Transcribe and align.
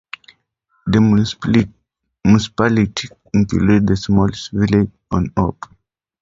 The 0.87 0.99
municipality 0.99 3.09
includes 3.35 3.85
the 3.85 3.95
small 3.95 4.29
village 4.51 4.89
of 5.11 5.25
Olp. 5.37 5.63